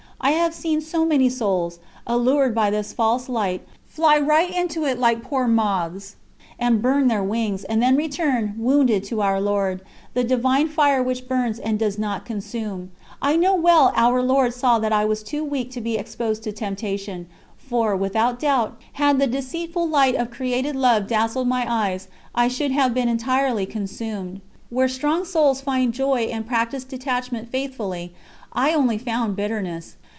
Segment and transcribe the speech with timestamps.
[0.23, 4.99] I have seen so many souls, allured by this false light, fly right into it
[4.99, 6.15] like poor moths,
[6.59, 9.81] and burn their wings, and then return, wounded, to Our Lord,
[10.13, 12.91] the Divine fire which burns and does not consume.
[13.19, 16.51] I know well Our Lord saw that I was too weak to be exposed to
[16.51, 17.25] temptation,
[17.57, 22.71] for, without doubt, had the deceitful light of created love dazzled my eyes, I should
[22.71, 24.41] have been entirely consumed.
[24.69, 28.13] Where strong souls find joy and practise detachment faithfully,
[28.53, 29.95] I only found bitterness.